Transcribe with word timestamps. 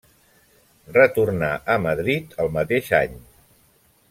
Retornà 0.95 1.51
a 1.75 1.77
Madrid 1.85 2.35
el 2.45 2.51
mateix 2.57 2.91
any. 3.05 3.15